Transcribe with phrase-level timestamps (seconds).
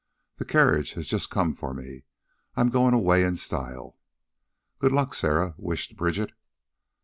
[0.37, 2.05] The carriage has just come for me.
[2.55, 3.99] I'm goin' away in style."
[4.79, 6.31] "Good luck, Sarah," wished Bridget.